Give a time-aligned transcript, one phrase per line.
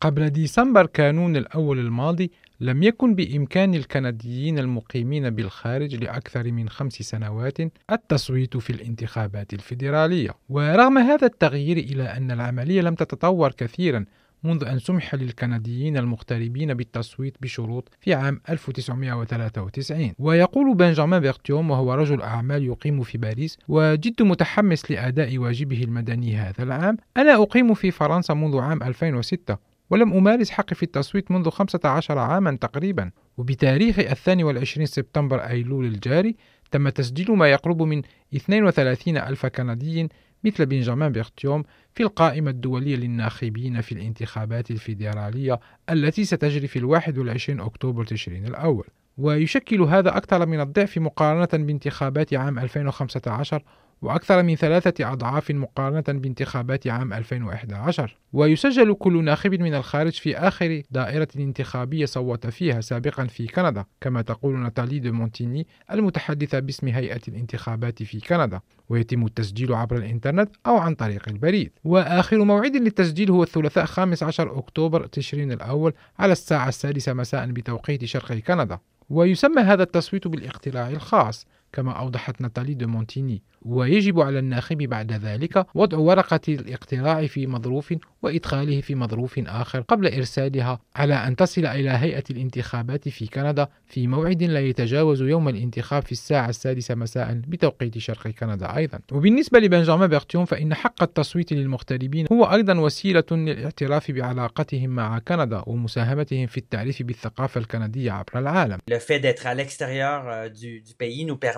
[0.00, 7.58] قبل ديسمبر كانون الأول الماضي لم يكن بإمكان الكنديين المقيمين بالخارج لأكثر من خمس سنوات
[7.92, 10.30] التصويت في الانتخابات الفيدرالية.
[10.48, 14.04] ورغم هذا التغيير إلى أن العملية لم تتطور كثيرا
[14.44, 22.22] منذ أن سمح للكنديين المغتربين بالتصويت بشروط في عام 1993 ويقول بنجامين بيرتيوم وهو رجل
[22.22, 28.34] أعمال يقيم في باريس وجد متحمس لأداء واجبه المدني هذا العام أنا أقيم في فرنسا
[28.34, 33.10] منذ عام 2006 ولم أمارس حقي في التصويت منذ 15 عاما تقريبا.
[33.36, 36.36] وبتاريخ الثاني والعشرين سبتمبر أيلول الجاري
[36.70, 38.02] تم تسجيل ما يقرب من
[38.34, 40.08] 32 ألف كندي
[40.44, 45.60] مثل بنجامين بيرتيوم في القائمة الدولية للناخبين في الانتخابات الفيدرالية
[45.90, 48.86] التي ستجري في الواحد والعشرين أكتوبر تشرين الأول.
[49.18, 53.62] ويشكل هذا أكثر من الضعف مقارنة بانتخابات عام 2015
[54.02, 60.82] وأكثر من ثلاثة أضعاف مقارنة بانتخابات عام 2011 ويسجل كل ناخب من الخارج في آخر
[60.90, 67.20] دائرة انتخابية صوت فيها سابقا في كندا كما تقول ناتالي دو مونتيني المتحدثة باسم هيئة
[67.28, 68.60] الانتخابات في كندا.
[68.88, 71.72] ويتم التسجيل عبر الإنترنت أو عن طريق البريد.
[71.84, 78.32] وآخر موعد للتسجيل هو الثلاثاء 15 أكتوبر تشرين الأول على الساعة السادسة مساء بتوقيت شرق
[78.32, 78.78] كندا.
[79.10, 81.46] ويسمى هذا التصويت بالاقتراع الخاص.
[81.72, 87.94] كما أوضحت ناتالي دو مونتيني ويجب على الناخب بعد ذلك وضع ورقة الاقتراع في مظروف
[88.22, 94.06] وإدخاله في مظروف آخر قبل إرسالها على أن تصل إلى هيئة الانتخابات في كندا في
[94.06, 100.06] موعد لا يتجاوز يوم الانتخاب في الساعة السادسة مساء بتوقيت شرق كندا أيضا وبالنسبة لبنجامين
[100.06, 107.02] بيرتيوم فإن حق التصويت للمغتربين هو أيضا وسيلة للاعتراف بعلاقتهم مع كندا ومساهمتهم في التعريف
[107.02, 108.78] بالثقافة الكندية عبر العالم.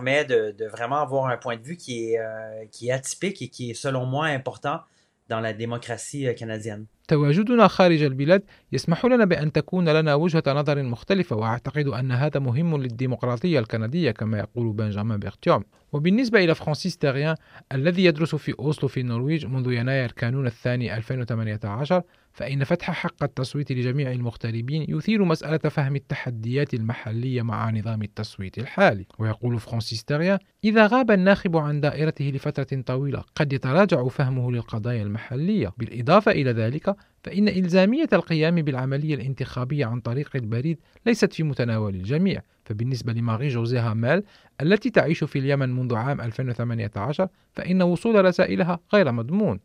[0.00, 3.48] De, de vraiment avoir un point de vue qui est, euh, qui est atypique et
[3.48, 4.80] qui est selon moi important
[5.28, 6.86] dans la démocratie euh, canadienne.
[7.08, 8.42] تواجدنا خارج البلاد
[8.72, 14.38] يسمح لنا بأن تكون لنا وجهة نظر مختلفة وأعتقد أن هذا مهم للديمقراطية الكندية كما
[14.38, 17.36] يقول بنجامين بيرتيوم وبالنسبة إلى فرانسيس تيريان
[17.72, 22.02] الذي يدرس في أوسلو في النرويج منذ يناير كانون الثاني 2018
[22.32, 29.06] فإن فتح حق التصويت لجميع المغتربين يثير مسألة فهم التحديات المحلية مع نظام التصويت الحالي.
[29.18, 35.72] ويقول فرانسيس تيريان إذا غاب الناخب عن دائرته لفترة طويلة قد يتراجع فهمه للقضايا المحلية.
[35.78, 42.42] بالإضافة إلى ذلك فإن إلزامية القيام بالعملية الانتخابية عن طريق البريد ليست في متناول الجميع.
[42.70, 44.24] فبالنسبة لماري جوزي هامال
[44.62, 49.60] التي تعيش في اليمن منذ عام 2018 فإن وصول رسائلها غير مضمون.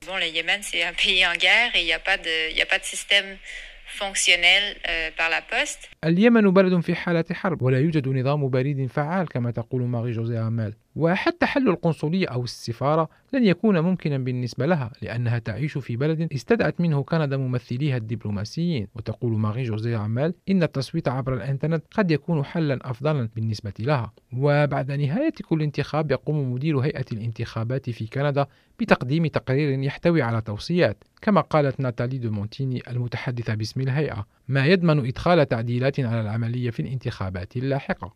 [6.03, 10.73] اليمن بلد في حالة حرب ولا يوجد نظام بريد فعال كما تقول ماري جوزي هامال
[10.95, 16.81] وحتى حل القنصلية أو السفارة لن يكون ممكنا بالنسبة لها لأنها تعيش في بلد استدعت
[16.81, 18.87] منه كندا ممثليها الدبلوماسيين.
[18.95, 24.13] وتقول ماري جوزي هامال إن التصويت عبر الإنترنت قد يكون حلا أفضلا بالنسبة لها.
[24.37, 28.45] وبعد نهاية كل انتخاب يقوم مدير هيئة الانتخابات في كندا
[28.79, 34.25] بتقديم تقرير يحتوي على توصيات كما قالت ناتالي دو مونتيني المتحدثة باسم الهيئة.
[34.47, 38.13] ما يضمن إدخال تعديلات على العملية في الانتخابات اللاحقة.